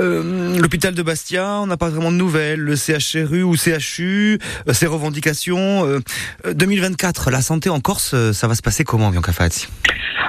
Euh, 0.00 0.58
L'hôpital 0.58 0.94
de 0.94 1.02
Bastia, 1.02 1.60
on 1.60 1.66
n'a 1.66 1.76
pas 1.76 1.88
vraiment 1.88 2.12
de 2.12 2.16
nouvelles. 2.16 2.60
Le 2.60 2.76
CHRU 2.76 3.42
ou 3.42 3.56
CHU, 3.56 4.38
euh, 4.68 4.72
ces 4.72 4.86
revendications. 4.86 5.84
2024, 6.44 7.30
la 7.30 7.40
santé 7.40 7.70
en 7.70 7.80
Corse, 7.80 8.14
ça 8.32 8.48
va 8.48 8.54
se 8.54 8.62
passer 8.62 8.84
comment, 8.84 9.10
Bianca 9.10 9.32
Fati? 9.32 9.68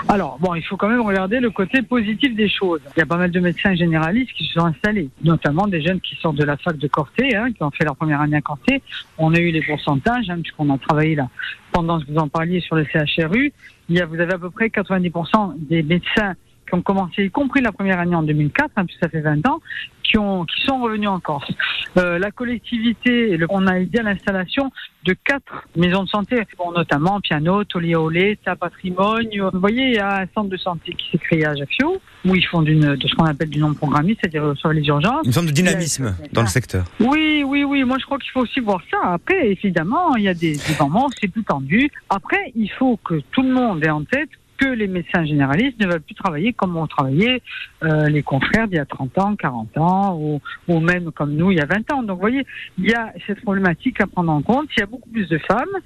Alors, 0.10 0.38
bon, 0.40 0.56
il 0.56 0.64
faut 0.64 0.78
quand 0.78 0.88
même 0.88 1.02
regarder 1.02 1.40
le 1.40 1.50
côté 1.50 1.82
positif 1.82 2.34
des 2.34 2.50
choses. 2.50 2.80
Il 2.96 3.00
y 3.00 3.04
a 3.04 3.06
pas 3.06 3.18
mal 3.18 3.30
de 3.30 3.40
médecins 3.42 3.76
généralistes 3.76 4.32
qui 4.38 4.46
se 4.46 4.54
sont 4.54 4.66
installés, 4.66 5.10
notamment 5.22 5.68
des 5.68 5.82
jeunes 5.82 6.00
qui 6.00 6.16
sortent 6.22 6.38
de 6.38 6.46
la 6.46 6.56
fac 6.56 6.78
de 6.78 6.88
Corté, 6.88 7.36
hein, 7.36 7.52
qui 7.52 7.62
ont 7.62 7.72
fait 7.72 7.84
leur 7.84 7.96
première 7.98 8.22
année 8.22 8.38
à 8.38 8.42
Corté. 8.42 8.77
On 9.18 9.34
a 9.34 9.40
eu 9.40 9.52
les 9.52 9.62
pourcentages, 9.62 10.30
hein, 10.30 10.40
puisqu'on 10.42 10.70
a 10.74 10.78
travaillé 10.78 11.16
là 11.16 11.30
pendant 11.72 12.00
que 12.00 12.06
vous 12.12 12.18
en 12.18 12.28
parliez 12.28 12.60
sur 12.60 12.76
le 12.76 12.86
CHRU. 12.86 13.54
Il 13.90 13.96
y 13.96 14.02
a, 14.02 14.06
vous 14.06 14.20
avez 14.20 14.34
à 14.34 14.40
peu 14.40 14.50
près 14.50 14.68
90% 14.68 15.54
des 15.58 15.84
médecins 15.84 16.36
qui 16.68 16.76
ont 16.76 16.82
commencé, 16.82 17.26
y 17.26 17.32
compris 17.32 17.62
la 17.62 17.72
première 17.72 18.00
année 18.00 18.16
en 18.16 18.24
2004, 18.24 18.72
hein, 18.76 18.86
puisque 18.86 19.02
ça 19.02 19.10
fait 19.10 19.22
20 19.22 19.48
ans, 19.48 19.60
qui, 20.04 20.18
ont, 20.18 20.46
qui 20.46 20.62
sont 20.66 20.80
revenus 20.82 21.10
en 21.10 21.20
Corse. 21.20 21.52
Euh, 21.98 22.20
la 22.20 22.32
collectivité, 22.32 23.38
on 23.50 23.68
a 23.68 23.80
aidé 23.80 24.00
à 24.00 24.04
l'installation 24.04 24.72
de 25.04 25.16
quatre 25.24 25.68
maisons 25.76 26.04
de 26.04 26.10
santé, 26.10 26.42
bon, 26.58 26.72
notamment 26.72 27.20
Piano, 27.22 27.64
Toliaolé, 27.64 28.38
Ta 28.44 28.56
Patrimoine. 28.56 29.28
Vous 29.54 29.60
voyez, 29.60 29.88
il 29.88 29.96
y 29.96 30.00
a 30.00 30.22
un 30.22 30.26
centre 30.34 30.50
de 30.50 30.58
santé 30.58 30.94
qui 30.94 31.10
s'est 31.12 31.18
créé 31.18 31.46
à 31.46 31.52
Ajaccio, 31.52 32.02
où 32.26 32.36
ils 32.36 32.46
font 32.46 32.62
d'une, 32.62 32.96
de 32.96 33.08
ce 33.08 33.16
qu'on 33.16 33.26
appelle 33.26 33.50
du 33.50 33.60
non 33.60 33.74
programmé, 33.74 34.18
c'est-à-dire 34.20 34.54
sur 34.58 34.70
les 34.70 34.84
urgences. 34.84 35.26
Une 35.26 35.34
forme 35.34 35.48
de 35.48 35.52
dynamisme 35.52 36.16
dans 36.34 36.42
le 36.42 36.48
secteur. 36.48 36.86
Oui, 37.00 37.44
oui, 37.46 37.64
oui. 37.64 37.84
Moi, 37.84 37.98
je 38.00 38.06
crois 38.06 38.18
qu'il 38.18 38.32
faut 38.32 38.42
aussi 38.42 38.60
voir 38.60 38.82
ça. 38.92 38.98
Après, 39.14 39.52
évidemment, 39.52 40.16
il 40.18 40.24
y 40.24 40.30
a 40.30 40.34
des, 40.34 40.54
des 40.54 40.76
moments 40.80 41.06
où 41.06 41.12
c'est 41.20 41.30
plus 41.30 41.44
tendu. 41.44 41.90
Après, 42.10 42.52
il 42.56 42.70
faut 42.70 42.98
que 42.98 43.22
tout 43.32 43.44
le 43.44 43.54
monde 43.54 43.84
ait 43.84 43.90
en 43.90 44.04
tête 44.04 44.30
que 44.58 44.66
les 44.66 44.88
médecins 44.88 45.26
généralistes 45.26 45.80
ne 45.80 45.88
veulent 45.88 46.02
plus 46.02 46.16
travailler 46.16 46.54
comme 46.54 46.76
ont 46.78 46.88
travaillé 46.88 47.42
euh, 47.84 48.08
les 48.08 48.24
confrères 48.24 48.68
d'il 48.68 48.78
y 48.78 48.80
a 48.80 48.86
30 48.86 49.18
ans, 49.20 49.36
40 49.36 49.78
ans, 49.78 50.18
ou, 50.20 50.42
ou, 50.68 50.80
même 50.80 51.12
comme 51.12 51.34
nous 51.34 51.52
il 51.52 51.58
y 51.58 51.62
a 51.62 51.66
20 51.66 51.94
ans. 51.94 52.04
Donc 52.04 52.18
vous 52.18 52.22
voyez, 52.22 52.46
il 52.78 52.90
y 52.90 52.94
a 52.94 53.14
cette 53.26 53.42
problématique 53.42 54.02
à 54.02 54.08
prendre 54.08 54.32
en 54.32 54.42
compte. 54.42 54.68
Il 54.76 54.80
y 54.80 54.84
a 54.84 54.88
beaucoup 54.88 55.10
plus 55.10 55.28
de 55.28 55.38
femmes, 55.40 55.82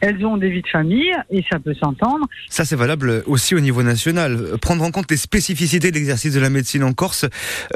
elles 0.00 0.24
ont 0.24 0.36
des 0.36 0.50
vies 0.50 0.62
de 0.62 0.68
famille, 0.68 1.12
et 1.30 1.44
ça 1.50 1.58
peut 1.58 1.74
s'entendre. 1.74 2.26
Ça 2.48 2.64
c'est 2.64 2.76
valable 2.76 3.22
aussi 3.26 3.54
au 3.54 3.60
niveau 3.60 3.82
national. 3.82 4.58
Prendre 4.60 4.84
en 4.84 4.90
compte 4.90 5.10
les 5.10 5.16
spécificités 5.16 5.90
de 5.90 5.96
l'exercice 5.96 6.34
de 6.34 6.40
la 6.40 6.50
médecine 6.50 6.84
en 6.84 6.92
Corse, 6.92 7.26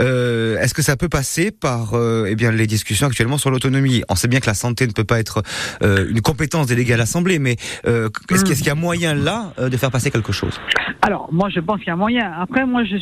euh, 0.01 0.59
est-ce 0.59 0.75
que 0.75 0.83
ça 0.83 0.97
peut 0.97 1.09
passer 1.09 1.51
par 1.51 1.95
euh, 1.95 2.27
eh 2.29 2.35
bien, 2.35 2.51
les 2.51 2.67
discussions 2.67 3.07
actuellement 3.07 3.39
sur 3.39 3.51
l'autonomie? 3.51 4.03
On 4.09 4.15
sait 4.15 4.29
bien 4.29 4.41
que 4.41 4.47
la 4.47 4.55
santé 4.55 4.87
ne 4.87 4.93
peut 4.93 5.05
pas 5.05 5.19
être 5.19 5.43
euh, 5.83 6.07
une 6.09 6.21
compétence 6.21 6.67
déléguée 6.67 6.95
à 6.95 6.97
l'Assemblée, 6.97 7.39
mais 7.39 7.57
euh, 7.87 8.09
est-ce 8.31 8.45
qu'il 8.45 8.67
y 8.67 8.71
a 8.71 8.75
moyen 8.75 9.15
là 9.15 9.53
de 9.59 9.77
faire 9.77 9.91
passer 9.91 10.11
quelque 10.11 10.33
chose 10.33 10.38
alors, 11.03 11.29
moi, 11.33 11.49
je 11.49 11.61
pense 11.61 11.79
qu'il 11.79 11.89
y 11.89 11.91
a 11.91 11.97
moyen. 11.97 12.33
Après, 12.33 12.67
moi, 12.67 12.85
je 12.85 12.97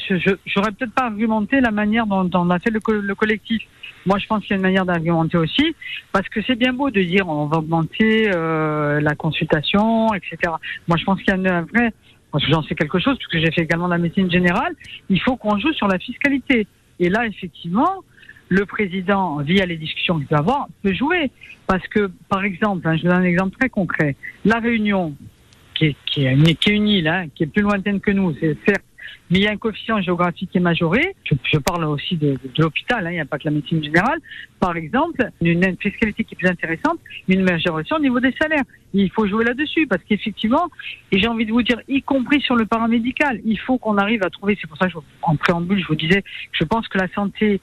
j'aurais 0.46 0.72
peut-être 0.72 0.92
pas 0.92 1.04
argumenté 1.04 1.60
la 1.60 1.70
manière 1.70 2.06
dont, 2.06 2.28
on 2.34 2.50
a 2.50 2.58
fait 2.58 2.70
le, 2.70 2.80
le 3.00 3.14
collectif. 3.14 3.62
Moi, 4.04 4.18
je 4.18 4.26
pense 4.26 4.42
qu'il 4.42 4.50
y 4.50 4.52
a 4.54 4.56
une 4.56 4.62
manière 4.62 4.86
d'argumenter 4.86 5.36
aussi, 5.36 5.74
parce 6.12 6.28
que 6.28 6.40
c'est 6.46 6.54
bien 6.54 6.72
beau 6.72 6.90
de 6.90 7.02
dire 7.02 7.28
on 7.28 7.46
va 7.46 7.58
augmenter 7.58 8.30
euh, 8.34 9.00
la 9.00 9.14
consultation, 9.14 10.14
etc. 10.14 10.52
Moi, 10.86 10.96
je 10.96 11.04
pense 11.04 11.18
qu'il 11.22 11.28
y 11.28 11.48
a 11.48 11.56
un 11.56 11.62
vrai. 11.62 11.92
Moi, 12.32 12.42
j'en 12.48 12.62
sais 12.62 12.74
quelque 12.74 12.98
chose, 12.98 13.16
puisque 13.18 13.44
j'ai 13.44 13.52
fait 13.52 13.62
également 13.62 13.88
la 13.88 13.98
médecine 13.98 14.30
générale. 14.30 14.74
Il 15.08 15.20
faut 15.20 15.36
qu'on 15.36 15.58
joue 15.58 15.72
sur 15.72 15.88
la 15.88 15.98
fiscalité. 15.98 16.66
Et 17.00 17.08
là, 17.08 17.26
effectivement, 17.26 18.04
le 18.48 18.64
président, 18.64 19.38
via 19.38 19.66
les 19.66 19.76
discussions 19.76 20.18
qu'il 20.18 20.26
peut 20.26 20.36
avoir, 20.36 20.68
peut 20.82 20.94
jouer. 20.94 21.30
Parce 21.66 21.86
que, 21.88 22.10
par 22.28 22.44
exemple, 22.44 22.86
hein, 22.86 22.96
je 22.96 23.02
vous 23.02 23.08
donne 23.08 23.22
un 23.22 23.24
exemple 23.24 23.56
très 23.58 23.68
concret. 23.68 24.14
La 24.44 24.60
Réunion, 24.60 25.14
qui 25.76 25.87
est, 25.87 25.97
qui 26.06 26.25
est, 26.25 26.56
qui 26.56 26.71
est 26.71 26.73
une 26.73 26.88
île, 26.88 27.09
hein, 27.09 27.26
qui 27.35 27.45
est 27.45 27.47
plus 27.47 27.62
lointaine 27.62 28.00
que 28.00 28.11
nous, 28.11 28.35
c'est 28.40 28.56
certes, 28.66 28.85
mais 29.30 29.38
il 29.38 29.45
y 29.45 29.49
a 29.49 29.50
un 29.50 29.56
coefficient 29.56 30.00
géographique 30.00 30.50
qui 30.50 30.59
est 30.59 30.61
majoré. 30.61 31.14
Je, 31.25 31.59
parle 31.59 31.85
aussi 31.85 32.16
de, 32.16 32.33
de, 32.33 32.62
l'hôpital, 32.62 33.06
hein, 33.06 33.11
il 33.11 33.14
n'y 33.14 33.21
a 33.21 33.25
pas 33.25 33.38
que 33.38 33.45
la 33.45 33.50
médecine 33.50 33.83
générale. 33.83 34.21
Par 34.61 34.76
exemple, 34.76 35.28
une, 35.40 35.64
une, 35.64 35.76
fiscalité 35.76 36.23
qui 36.25 36.35
est 36.35 36.38
plus 36.38 36.49
intéressante, 36.49 36.99
une 37.26 37.42
majoration 37.42 37.97
au 37.97 38.00
niveau 38.00 38.21
des 38.21 38.33
salaires. 38.40 38.62
Il 38.95 39.11
faut 39.11 39.26
jouer 39.26 39.45
là-dessus 39.45 39.87
parce 39.87 40.02
qu'effectivement, 40.04 40.68
et 41.11 41.18
j'ai 41.18 41.26
envie 41.26 41.45
de 41.45 41.52
vous 41.52 41.62
dire, 41.62 41.80
y 41.88 42.02
compris 42.02 42.40
sur 42.40 42.54
le 42.54 42.66
paramédical, 42.66 43.40
il 43.45 43.59
faut 43.59 43.78
qu'on 43.78 43.99
arrive 43.99 44.23
à 44.23 44.30
trouver. 44.30 44.56
C'est 44.61 44.68
pour 44.68 44.78
ça 44.78 44.87
que 44.87 44.92
je, 44.92 44.99
en 45.23 45.37
préambule, 45.37 45.80
je 45.80 45.88
vous 45.88 45.97
disais, 45.97 46.23
je 46.52 46.64
pense 46.64 46.87
que 46.88 46.99
la 46.99 47.09
santé 47.09 47.61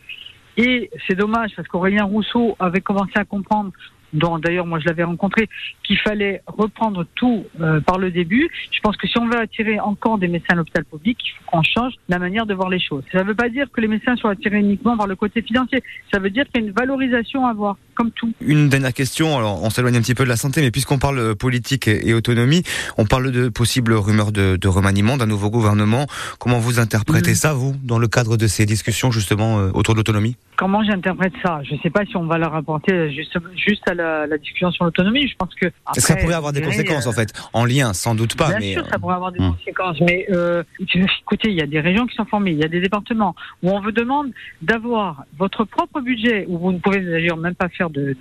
et 0.55 0.91
c'est 1.07 1.15
dommage 1.15 1.51
parce 1.55 1.67
qu'Aurélien 1.67 2.03
Rousseau 2.03 2.55
avait 2.59 2.81
commencé 2.81 3.13
à 3.15 3.25
comprendre 3.25 3.71
dont 4.13 4.39
d'ailleurs 4.39 4.65
moi 4.65 4.79
je 4.79 4.85
l'avais 4.85 5.03
rencontré, 5.03 5.49
qu'il 5.83 5.97
fallait 5.97 6.41
reprendre 6.47 7.05
tout 7.15 7.45
euh, 7.59 7.81
par 7.81 7.97
le 7.97 8.11
début. 8.11 8.49
Je 8.71 8.79
pense 8.81 8.95
que 8.97 9.07
si 9.07 9.17
on 9.17 9.27
veut 9.27 9.39
attirer 9.39 9.79
encore 9.79 10.17
des 10.17 10.27
médecins 10.27 10.53
à 10.53 10.55
l'hôpital 10.55 10.85
public, 10.85 11.17
il 11.23 11.31
faut 11.31 11.51
qu'on 11.51 11.63
change 11.63 11.93
la 12.09 12.19
manière 12.19 12.45
de 12.45 12.53
voir 12.53 12.69
les 12.69 12.79
choses. 12.79 13.03
Ça 13.11 13.19
ne 13.19 13.23
veut 13.23 13.35
pas 13.35 13.49
dire 13.49 13.71
que 13.71 13.81
les 13.81 13.87
médecins 13.87 14.15
soient 14.15 14.31
attirés 14.31 14.59
uniquement 14.59 14.97
par 14.97 15.07
le 15.07 15.15
côté 15.15 15.41
financier. 15.41 15.83
Ça 16.11 16.19
veut 16.19 16.29
dire 16.29 16.45
qu'il 16.45 16.61
y 16.61 16.65
a 16.65 16.67
une 16.67 16.73
valorisation 16.73 17.45
à 17.45 17.51
avoir, 17.51 17.77
comme 17.93 18.11
tout. 18.11 18.33
Une 18.41 18.69
dernière 18.69 18.93
question, 18.93 19.37
alors 19.37 19.63
on 19.63 19.69
s'éloigne 19.69 19.97
un 19.97 20.01
petit 20.01 20.15
peu 20.15 20.23
de 20.23 20.29
la 20.29 20.37
santé, 20.37 20.61
mais 20.61 20.71
puisqu'on 20.71 20.99
parle 20.99 21.35
politique 21.35 21.87
et 21.87 22.13
autonomie, 22.13 22.63
on 22.97 23.05
parle 23.05 23.31
de 23.31 23.49
possibles 23.49 23.93
rumeurs 23.93 24.31
de, 24.31 24.55
de 24.55 24.67
remaniement 24.67 25.17
d'un 25.17 25.25
nouveau 25.25 25.49
gouvernement. 25.49 26.07
Comment 26.39 26.59
vous 26.59 26.79
interprétez 26.79 27.31
mmh. 27.31 27.35
ça, 27.35 27.53
vous, 27.53 27.75
dans 27.83 27.99
le 27.99 28.07
cadre 28.07 28.37
de 28.37 28.47
ces 28.47 28.65
discussions 28.65 29.11
justement 29.11 29.59
euh, 29.59 29.71
autour 29.73 29.93
de 29.93 29.99
l'autonomie? 29.99 30.35
Comment 30.55 30.83
j'interprète 30.83 31.33
ça? 31.43 31.61
Je 31.63 31.73
ne 31.73 31.79
sais 31.79 31.89
pas 31.89 32.05
si 32.05 32.15
on 32.15 32.25
va 32.25 32.37
leur 32.37 32.53
apporter 32.53 33.11
juste, 33.11 33.37
juste 33.55 33.87
à 33.89 33.93
la, 33.93 34.27
la 34.27 34.37
discussion 34.37 34.71
sur 34.71 34.85
l'autonomie. 34.85 35.27
Je 35.27 35.35
pense 35.35 35.53
que 35.55 35.67
après, 35.85 35.99
ça 36.01 36.15
pourrait 36.15 36.35
avoir 36.35 36.53
des 36.53 36.61
conséquences 36.61 37.07
euh, 37.07 37.09
en 37.09 37.13
fait, 37.13 37.33
en 37.53 37.65
lien, 37.65 37.93
sans 37.93 38.15
doute 38.15 38.35
pas. 38.37 38.49
Bien 38.49 38.59
mais, 38.59 38.73
sûr, 38.73 38.85
ça 38.89 38.99
pourrait 38.99 39.15
avoir 39.15 39.31
des 39.31 39.39
hum. 39.39 39.55
conséquences. 39.55 39.99
Mais 40.01 40.27
euh, 40.31 40.63
écoutez, 40.79 41.49
il 41.49 41.55
y 41.55 41.61
a 41.61 41.67
des 41.67 41.79
régions 41.79 42.05
qui 42.05 42.15
sont 42.15 42.25
formées, 42.25 42.51
il 42.51 42.59
y 42.59 42.63
a 42.63 42.67
des 42.67 42.81
départements 42.81 43.35
où 43.63 43.71
on 43.71 43.81
vous 43.81 43.91
demande 43.91 44.31
d'avoir 44.61 45.23
votre 45.37 45.65
propre 45.65 46.01
budget, 46.01 46.45
où 46.47 46.57
vous 46.59 46.71
ne 46.71 46.77
pouvez 46.77 47.01
d'ailleurs 47.01 47.37
même 47.37 47.55
pas 47.55 47.69
faire 47.69 47.82
de, 47.89 48.15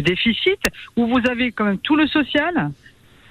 déficit, 0.00 0.60
où 0.96 1.06
vous 1.06 1.20
avez 1.30 1.52
quand 1.52 1.64
même 1.64 1.78
tout 1.78 1.96
le 1.96 2.06
social 2.06 2.70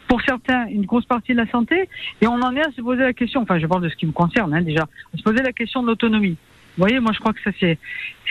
pour 0.07 0.21
certains, 0.21 0.67
une 0.67 0.85
grosse 0.85 1.05
partie 1.05 1.33
de 1.33 1.37
la 1.37 1.49
santé, 1.49 1.89
et 2.21 2.27
on 2.27 2.39
en 2.41 2.55
est 2.55 2.61
à 2.61 2.71
se 2.71 2.81
poser 2.81 3.01
la 3.01 3.13
question, 3.13 3.41
enfin 3.41 3.57
je 3.57 3.65
parle 3.65 3.81
de 3.81 3.89
ce 3.89 3.95
qui 3.95 4.05
me 4.05 4.11
concerne 4.11 4.53
hein, 4.53 4.61
déjà, 4.61 4.83
à 4.83 5.17
se 5.17 5.23
poser 5.23 5.41
la 5.41 5.51
question 5.51 5.81
de 5.81 5.87
l'autonomie. 5.87 6.37
Vous 6.77 6.83
voyez, 6.83 6.99
moi 6.99 7.11
je 7.13 7.19
crois 7.19 7.33
que 7.33 7.41
ça 7.43 7.51
c'est 7.59 7.77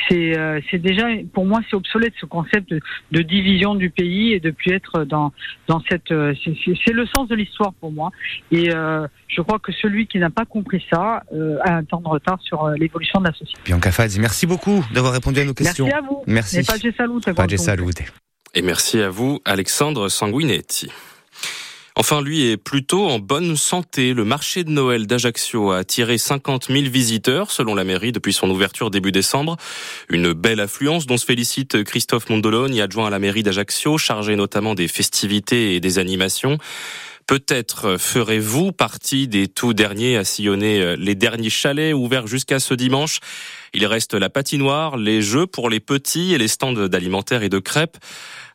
c'est 0.09 0.37
euh, 0.37 0.61
déjà 0.75 1.07
pour 1.33 1.47
moi 1.47 1.61
c'est 1.69 1.77
obsolète 1.77 2.15
ce 2.21 2.27
concept 2.27 2.69
de, 2.71 2.81
de, 3.13 3.23
division 3.23 3.75
du 3.75 3.91
pays 3.91 4.33
et 4.33 4.41
de 4.41 4.51
plus 4.51 4.73
être 4.73 5.05
dans 5.05 5.33
dans 5.69 5.81
cette 5.89 6.11
euh, 6.11 6.35
c'est 6.85 6.93
le 6.93 7.07
sens 7.07 7.29
de 7.29 7.35
l'histoire 7.35 7.73
pour 7.75 7.93
moi 7.93 8.11
et 8.51 8.75
euh, 8.75 9.07
je 9.29 9.41
crois 9.41 9.59
que 9.59 9.73
celui 9.73 10.07
qui 10.07 10.19
n'a 10.19 10.31
pas 10.31 10.45
compris 10.45 10.85
ça 10.93 11.23
euh, 11.33 11.57
a 11.63 11.75
un 11.75 11.85
temps 11.85 12.01
de 12.01 12.09
retard 12.09 12.39
sur 12.43 12.65
euh, 12.65 12.75
l'évolution 12.77 13.21
de 13.21 13.29
la 13.29 13.33
société. 13.33 13.61
Bianca 13.65 13.93
Fadzi, 13.93 14.21
merci 14.21 14.47
beaucoup 14.47 14.85
d'avoir 14.93 15.13
répondu 15.13 15.41
à 15.41 15.45
nos 15.45 15.55
questions. 15.55 15.87
Merci 15.87 15.99
à 15.99 16.07
vous. 16.07 16.23
Merci. 16.27 16.59
Et 16.59 16.63
pas 16.63 16.75
salute. 16.75 17.33
Pas 17.35 17.57
salute. 17.57 18.03
Et 18.55 18.63
merci 18.63 19.01
à 19.01 19.09
vous 19.09 19.41
Alexandre 19.45 20.09
Sanguinetti. 20.09 20.91
Enfin, 21.97 22.23
lui 22.23 22.51
est 22.51 22.57
plutôt 22.57 23.07
en 23.07 23.21
bonne 23.21 23.57
santé. 23.57 24.15
Le 24.15 24.25
marché 24.25 24.65
de 24.65 24.71
Noël 24.71 25.07
d'Ajaccio 25.07 25.71
a 25.71 25.79
attiré 25.79 26.19
50 26.19 26.67
000 26.67 26.91
visiteurs, 26.91 27.53
selon 27.53 27.77
la 27.77 27.85
mairie, 27.85 28.11
depuis 28.11 28.33
son 28.33 28.51
ouverture 28.51 28.91
début 28.91 29.13
décembre. 29.13 29.57
Une 30.09 30.33
belle 30.33 30.59
affluence 30.59 31.07
dont 31.07 31.17
se 31.17 31.25
félicite 31.25 31.85
Christophe 31.85 32.29
Mondologne, 32.31 32.81
adjoint 32.81 33.07
à 33.07 33.11
la 33.11 33.21
mairie 33.21 33.45
d'Ajaccio, 33.45 33.97
chargé 33.97 34.35
notamment 34.35 34.75
des 34.75 34.89
festivités 34.89 35.77
et 35.77 35.81
des 35.81 36.01
animations. 36.01 36.59
Peut-être 37.27 37.97
ferez-vous 37.97 38.73
partie 38.73 39.29
des 39.29 39.49
tout 39.49 39.73
derniers 39.73 40.17
à 40.17 40.25
sillonner 40.25 40.97
les 40.97 41.15
derniers 41.15 41.49
chalets 41.49 41.95
ouverts 41.95 42.27
jusqu'à 42.27 42.59
ce 42.59 42.75
dimanche. 42.75 43.21
Il 43.73 43.87
reste 43.87 44.13
la 44.13 44.29
patinoire, 44.29 44.99
les 44.99 45.23
jeux 45.23 45.47
pour 45.47 45.71
les 45.71 45.81
petits 45.81 46.35
et 46.35 46.39
les 46.39 46.49
stands 46.49 46.73
d'alimentaire 46.73 47.43
et 47.43 47.49
de 47.49 47.61
crêpes. 47.61 47.97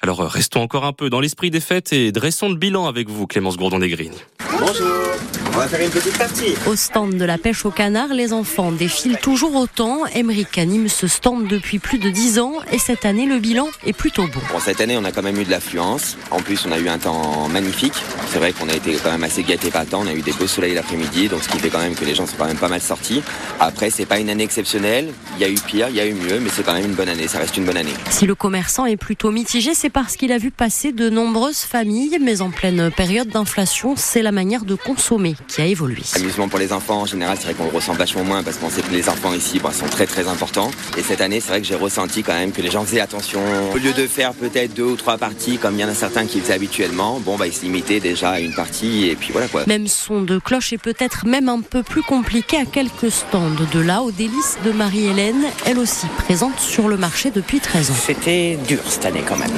Alors 0.01 0.19
restons 0.21 0.61
encore 0.61 0.85
un 0.85 0.93
peu 0.93 1.09
dans 1.09 1.19
l'esprit 1.19 1.51
des 1.51 1.59
fêtes 1.59 1.91
et 1.91 2.13
dressons 2.13 2.49
le 2.49 2.55
bilan 2.55 2.87
avec 2.87 3.09
vous, 3.09 3.27
Clémence 3.27 3.57
Gourdon-Desgrignes. 3.57 4.13
Bonjour. 4.57 5.09
On 5.53 5.57
va 5.57 5.67
faire 5.67 5.81
une 5.81 5.89
petite 5.89 6.17
partie. 6.17 6.53
Au 6.67 6.75
stand 6.77 7.15
de 7.15 7.25
la 7.25 7.37
pêche 7.37 7.65
au 7.65 7.71
canard, 7.71 8.13
les 8.13 8.31
enfants 8.31 8.71
défilent 8.71 9.17
toujours 9.17 9.55
autant. 9.55 10.05
Emmerich 10.05 10.57
anime 10.57 10.87
ce 10.87 11.07
stand 11.07 11.47
depuis 11.47 11.79
plus 11.79 11.97
de 11.97 12.09
10 12.09 12.39
ans 12.39 12.53
et 12.71 12.77
cette 12.77 13.03
année, 13.03 13.25
le 13.25 13.39
bilan 13.39 13.67
est 13.85 13.91
plutôt 13.91 14.23
bon. 14.23 14.39
Bon, 14.53 14.59
cette 14.59 14.79
année, 14.79 14.95
on 14.97 15.03
a 15.03 15.11
quand 15.11 15.21
même 15.21 15.37
eu 15.37 15.43
de 15.43 15.49
l'affluence. 15.49 16.17
En 16.31 16.39
plus, 16.39 16.65
on 16.65 16.71
a 16.71 16.79
eu 16.79 16.87
un 16.87 16.97
temps 16.97 17.49
magnifique. 17.49 17.95
C'est 18.31 18.37
vrai 18.37 18.53
qu'on 18.53 18.69
a 18.69 18.73
été 18.73 18.93
quand 19.03 19.11
même 19.11 19.23
assez 19.23 19.43
gâtés 19.43 19.69
par 19.69 19.83
le 19.83 19.89
temps. 19.89 20.01
On 20.01 20.07
a 20.07 20.13
eu 20.13 20.21
des 20.21 20.31
beaux 20.31 20.47
soleils 20.47 20.75
l'après-midi, 20.75 21.27
donc 21.27 21.43
ce 21.43 21.49
qui 21.49 21.59
fait 21.59 21.69
quand 21.69 21.79
même 21.79 21.95
que 21.95 22.05
les 22.05 22.15
gens 22.15 22.25
sont 22.25 22.37
quand 22.37 22.47
même 22.47 22.57
pas 22.57 22.69
mal 22.69 22.79
sortis. 22.79 23.21
Après, 23.59 23.89
c'est 23.89 24.05
pas 24.05 24.19
une 24.19 24.29
année 24.29 24.45
exceptionnelle. 24.45 25.11
Il 25.35 25.41
y 25.41 25.45
a 25.45 25.49
eu 25.49 25.55
pire, 25.55 25.89
il 25.89 25.95
y 25.95 25.99
a 25.99 26.05
eu 26.05 26.13
mieux, 26.13 26.39
mais 26.39 26.49
c'est 26.53 26.63
quand 26.63 26.73
même 26.73 26.85
une 26.85 26.95
bonne 26.95 27.09
année. 27.09 27.27
Ça 27.27 27.39
reste 27.39 27.57
une 27.57 27.65
bonne 27.65 27.77
année. 27.77 27.93
Si 28.11 28.25
le 28.25 28.35
commerçant 28.35 28.85
est 28.85 28.97
plutôt 28.97 29.31
mitigé, 29.31 29.73
c'est 29.73 29.88
parce 29.89 30.15
qu'il 30.15 30.31
a 30.31 30.37
vu 30.37 30.51
passer 30.51 30.91
de 30.91 31.09
nombreuses 31.09 31.59
familles, 31.59 32.17
mais 32.21 32.41
en 32.41 32.49
pleine 32.49 32.91
période 32.91 33.29
d'inflation, 33.29 33.95
c'est 33.95 34.21
la 34.21 34.31
manière 34.31 34.65
de 34.65 34.75
consommer 34.75 35.35
qui 35.47 35.61
a 35.61 35.65
évolué. 35.65 36.01
Amusement 36.15 36.47
pour 36.47 36.59
les 36.59 36.73
enfants, 36.73 37.01
en 37.01 37.05
général, 37.05 37.37
c'est 37.39 37.45
vrai 37.45 37.53
qu'on 37.53 37.65
le 37.65 37.75
ressent 37.75 37.93
vachement 37.93 38.23
moins 38.23 38.43
parce 38.43 38.57
qu'on 38.57 38.69
sait 38.69 38.81
que 38.81 38.91
les 38.91 39.09
enfants 39.09 39.33
ici 39.33 39.59
bah, 39.59 39.71
sont 39.71 39.87
très 39.87 40.05
très 40.05 40.27
importants. 40.27 40.71
Et 40.97 41.03
cette 41.03 41.21
année, 41.21 41.39
c'est 41.39 41.49
vrai 41.49 41.61
que 41.61 41.67
j'ai 41.67 41.75
ressenti 41.75 42.23
quand 42.23 42.33
même 42.33 42.51
que 42.51 42.61
les 42.61 42.71
gens 42.71 42.83
faisaient 42.83 42.99
attention. 42.99 43.41
Au 43.73 43.77
lieu 43.77 43.93
de 43.93 44.07
faire 44.07 44.33
peut-être 44.33 44.73
deux 44.73 44.83
ou 44.83 44.95
trois 44.95 45.17
parties 45.17 45.57
comme 45.57 45.75
il 45.75 45.81
y 45.81 45.85
en 45.85 45.89
a 45.89 45.93
certains 45.93 46.25
qui 46.25 46.39
faisaient 46.39 46.53
habituellement, 46.53 47.19
bon, 47.19 47.37
bah, 47.37 47.47
ils 47.47 47.53
se 47.53 47.61
limitaient 47.61 47.99
déjà 47.99 48.31
à 48.31 48.39
une 48.39 48.53
partie 48.53 49.07
et 49.07 49.15
puis 49.15 49.31
voilà 49.31 49.47
quoi. 49.47 49.65
Même 49.67 49.87
son 49.87 50.21
de 50.21 50.39
cloche 50.39 50.73
est 50.73 50.77
peut-être 50.77 51.25
même 51.25 51.49
un 51.49 51.61
peu 51.61 51.83
plus 51.83 52.03
compliqué 52.03 52.57
à 52.57 52.65
quelques 52.65 53.11
stands. 53.11 53.49
De 53.71 53.79
là 53.79 54.01
aux 54.01 54.11
délices 54.11 54.57
de 54.65 54.71
Marie-Hélène, 54.71 55.43
elle 55.65 55.79
aussi 55.79 56.07
présente 56.17 56.59
sur 56.59 56.87
le 56.87 56.97
marché 56.97 57.31
depuis 57.31 57.59
13 57.59 57.91
ans. 57.91 57.95
C'était 57.95 58.57
dur 58.67 58.79
cette 58.87 59.05
année 59.05 59.23
quand 59.27 59.37
même. 59.37 59.51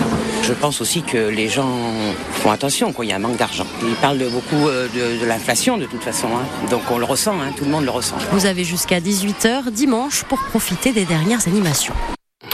Je 0.43 0.53
pense 0.53 0.81
aussi 0.81 1.01
que 1.01 1.17
les 1.17 1.47
gens 1.47 1.71
font 2.31 2.51
attention, 2.51 2.93
quoi. 2.93 3.05
il 3.05 3.09
y 3.09 3.11
a 3.11 3.15
un 3.15 3.19
manque 3.19 3.37
d'argent. 3.37 3.65
Ils 3.83 3.95
parlent 3.95 4.17
de 4.17 4.27
beaucoup 4.27 4.69
de, 4.69 5.19
de 5.21 5.25
l'inflation 5.25 5.77
de 5.77 5.85
toute 5.85 6.03
façon, 6.03 6.27
hein. 6.27 6.69
donc 6.69 6.83
on 6.89 6.97
le 6.97 7.05
ressent, 7.05 7.39
hein. 7.39 7.51
tout 7.55 7.65
le 7.65 7.71
monde 7.71 7.85
le 7.85 7.91
ressent. 7.91 8.17
Vous 8.31 8.45
avez 8.45 8.63
jusqu'à 8.63 8.99
18h 8.99 9.71
dimanche 9.71 10.23
pour 10.23 10.39
profiter 10.39 10.91
des 10.91 11.05
dernières 11.05 11.47
animations. 11.47 11.93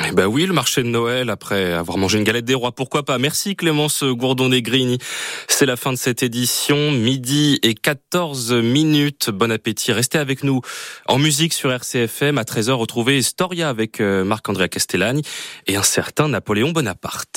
Eh 0.06 0.12
ben 0.12 0.26
oui, 0.26 0.46
le 0.46 0.54
marché 0.54 0.84
de 0.84 0.88
Noël 0.88 1.30
après 1.30 1.74
avoir 1.74 1.98
mangé 1.98 2.18
une 2.18 2.24
galette 2.24 2.46
des 2.46 2.54
rois, 2.54 2.72
pourquoi 2.72 3.04
pas. 3.04 3.18
Merci 3.18 3.56
Clémence 3.56 4.04
Gourdon-Negrini. 4.04 5.00
C'est 5.48 5.66
la 5.66 5.76
fin 5.76 5.92
de 5.92 5.98
cette 5.98 6.24
édition, 6.24 6.92
midi 6.92 7.60
et 7.64 7.74
14 7.74 8.54
minutes. 8.54 9.30
Bon 9.30 9.52
appétit. 9.52 9.92
Restez 9.92 10.18
avec 10.18 10.44
nous 10.44 10.62
en 11.08 11.18
musique 11.18 11.54
sur 11.54 11.72
RCFM 11.72 12.38
à 12.38 12.44
13h. 12.44 12.72
Retrouvez 12.72 13.22
Storia 13.22 13.70
avec 13.70 14.00
euh, 14.00 14.24
Marc-André 14.24 14.70
Castellani 14.70 15.24
et 15.68 15.76
un 15.76 15.84
certain 15.84 16.30
Napoléon 16.30 16.72
Bonaparte. 16.72 17.36